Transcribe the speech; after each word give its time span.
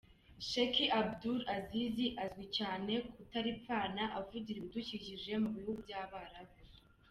Sheikh 0.49 0.79
Abdul 1.01 1.39
Aziz 1.55 1.97
azwi 2.23 2.45
cyane 2.57 2.93
ku 3.05 3.09
kutaripfana 3.17 4.03
avugira 4.19 4.57
ibidukikije 4.59 5.33
mu 5.43 5.49
bihugu 5.55 5.79
by’Abarabu. 5.85 6.55